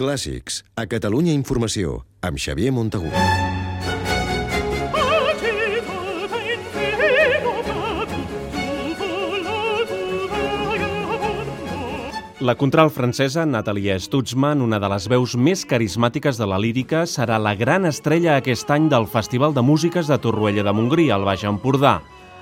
[0.00, 3.12] Clàssics, a Catalunya Informació, amb Xavier Montagut.
[12.40, 17.36] La contral francesa Nathalie Stutzmann, una de les veus més carismàtiques de la lírica, serà
[17.36, 21.44] la gran estrella aquest any del Festival de Músiques de Torroella de Montgrí, al Baix
[21.44, 21.98] Empordà.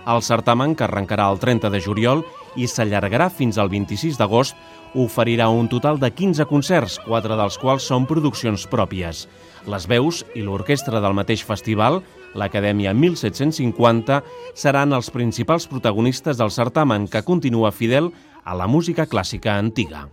[0.07, 2.23] El certamen, que arrencarà el 30 de juliol
[2.59, 4.57] i s'allargarà fins al 26 d'agost,
[4.99, 9.27] oferirà un total de 15 concerts, quatre dels quals són produccions pròpies.
[9.69, 12.01] Les veus i l'orquestra del mateix festival,
[12.39, 14.23] l'Acadèmia 1750,
[14.55, 18.13] seran els principals protagonistes del certamen, que continua fidel
[18.45, 20.07] a la música clàssica antiga.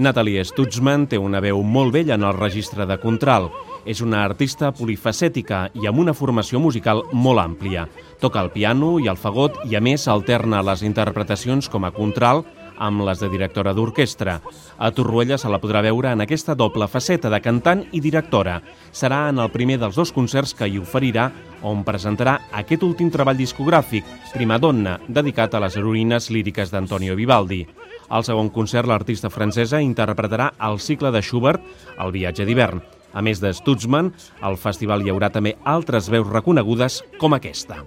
[0.00, 3.50] Natalie Stutzmann té una veu molt vella en el registre de contral.
[3.84, 7.86] És una artista polifacètica i amb una formació musical molt àmplia.
[8.20, 12.44] Toca el piano i el fagot i, a més, alterna les interpretacions com a contral
[12.80, 14.40] amb les de directora d'orquestra.
[14.80, 18.58] A Torroella se la podrà veure en aquesta doble faceta de cantant i directora.
[18.90, 21.28] Serà en el primer dels dos concerts que hi oferirà,
[21.62, 27.66] on presentarà aquest últim treball discogràfic, Primadonna, dedicat a les heroïnes líriques d'Antonio Vivaldi.
[28.08, 31.60] Al segon concert, l'artista francesa interpretarà el cicle de Schubert,
[32.00, 32.80] El viatge d'hivern.
[33.12, 37.82] A més de Stutzmann, al festival hi haurà també altres veus reconegudes com aquesta.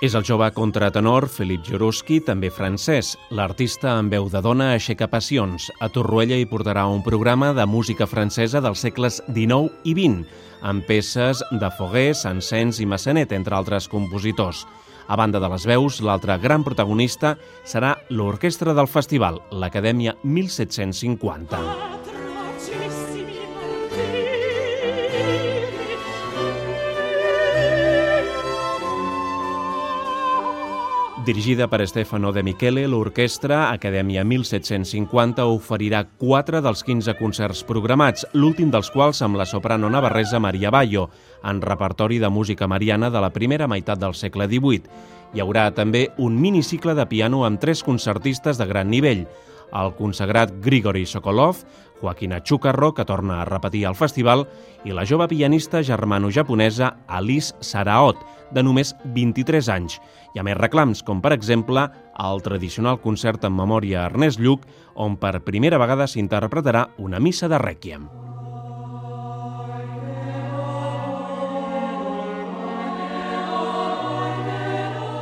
[0.00, 3.10] És el jove contratenor Felip Joroski, també francès.
[3.36, 5.66] L'artista amb veu de dona aixeca passions.
[5.76, 10.24] A Torroella hi portarà un programa de música francesa dels segles XIX i XX,
[10.64, 14.64] amb peces de Foguer, Sansens i Massanet, entre altres compositors.
[15.10, 17.34] A banda de les veus, l'altre gran protagonista
[17.66, 21.89] serà l'orquestra del festival, l'Acadèmia 1750.
[31.24, 38.70] Dirigida per Stefano De Michele, l'orquestra Acadèmia 1750 oferirà 4 dels 15 concerts programats, l'últim
[38.72, 41.10] dels quals amb la soprano navarresa Maria Bayo,
[41.44, 44.88] en repertori de música mariana de la primera meitat del segle XVIII.
[45.36, 49.26] Hi haurà també un minicicle de piano amb tres concertistes de gran nivell,
[49.76, 51.64] el consagrat Grigori Sokolov,
[52.00, 54.46] Joaquina Chucarro, que torna a repetir al festival,
[54.84, 58.20] i la jove pianista germano-japonesa Alice Saraot,
[58.50, 60.00] de només 23 anys.
[60.34, 61.88] Hi ha més reclams, com per exemple
[62.20, 67.48] el tradicional concert en memòria a Ernest Lluc, on per primera vegada s'interpretarà una missa
[67.48, 68.19] de Rèquiem.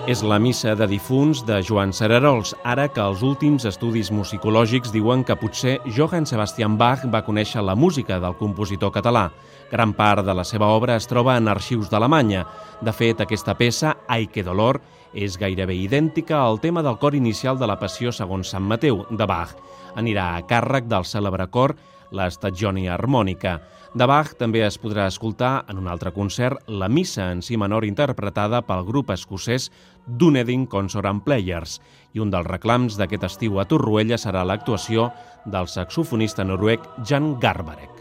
[0.08, 5.20] És la missa de difunts de Joan Serarols, ara que els últims estudis musicològics diuen
[5.20, 9.26] que potser Johann Sebastian Bach va conèixer la música del compositor català.
[9.68, 12.46] Gran part de la seva obra es troba en arxius d'Alemanya.
[12.80, 14.80] De fet, aquesta peça, Ai que dolor,
[15.12, 19.28] és gairebé idèntica al tema del cor inicial de la Passió segons Sant Mateu, de
[19.28, 19.52] Bach.
[19.92, 21.76] Anirà a càrrec del cèlebre cor
[22.12, 23.58] l'Estagiònia Harmònica.
[23.94, 27.86] De Bach també es podrà escoltar en un altre concert la missa en si menor
[27.88, 29.70] interpretada pel grup escocès
[30.06, 31.78] Dunedin Consonant Players
[32.14, 35.10] i un dels reclams d'aquest estiu a Torroella serà l'actuació
[35.46, 37.97] del saxofonista noruec Jan Garbarek.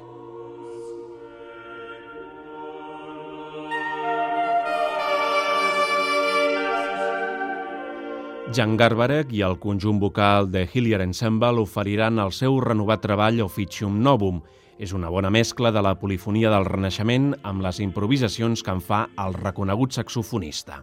[8.56, 14.00] Jan Garbarek i el conjunt vocal de Hillier Ensemble oferiran el seu renovat treball Officium
[14.02, 14.40] Novum.
[14.80, 19.02] És una bona mescla de la polifonia del Renaixement amb les improvisacions que en fa
[19.20, 20.80] el reconegut saxofonista.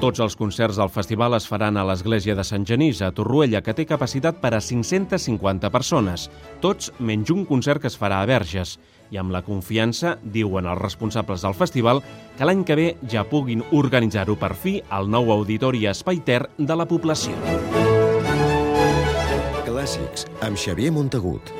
[0.00, 3.74] Tots els concerts del festival es faran a l'església de Sant Genís, a Torroella, que
[3.76, 6.30] té capacitat per a 550 persones.
[6.64, 8.78] Tots menys un concert que es farà a Verges.
[9.10, 12.02] I amb la confiança, diuen els responsables del festival,
[12.38, 16.78] que l'any que ve ja puguin organitzar-ho per fi al nou auditori Espai Ter de
[16.78, 17.34] la població.
[19.66, 21.54] Clàssics, amb Xavier Montagut.